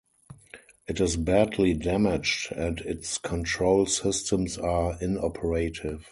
[0.87, 5.99] It is badly damaged and its control systems are inoperative.